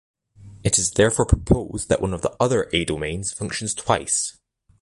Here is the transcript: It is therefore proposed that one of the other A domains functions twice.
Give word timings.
It 0.63 0.79
is 0.79 0.89
therefore 0.93 1.27
proposed 1.27 1.87
that 1.89 2.01
one 2.01 2.11
of 2.11 2.23
the 2.23 2.35
other 2.39 2.67
A 2.73 2.85
domains 2.85 3.31
functions 3.31 3.75
twice. 3.75 4.39